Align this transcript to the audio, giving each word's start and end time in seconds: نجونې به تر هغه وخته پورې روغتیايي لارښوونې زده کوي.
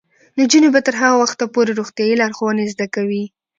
نجونې 0.39 0.69
به 0.73 0.79
تر 0.87 0.93
هغه 1.01 1.15
وخته 1.19 1.43
پورې 1.53 1.71
روغتیايي 1.79 2.15
لارښوونې 2.21 2.71
زده 2.73 2.87
کوي. 2.95 3.23